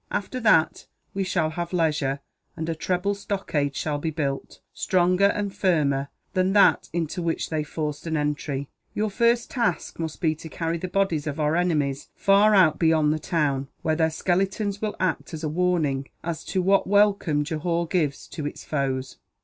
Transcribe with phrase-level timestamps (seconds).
[0.09, 2.21] After that, we shall have leisure,
[2.57, 7.63] and a treble stockade shall be built, stronger and firmer than that into which they
[7.63, 8.67] forced an entry.
[8.95, 13.13] Your first task must be to carry the bodies of our enemies far out beyond
[13.13, 17.85] the town, where their skeletons will act as a warning as to what welcome Johore
[17.85, 19.17] gives to its foes.